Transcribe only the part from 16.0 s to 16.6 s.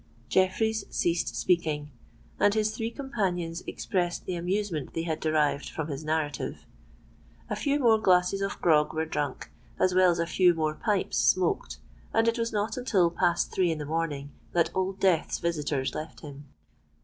him.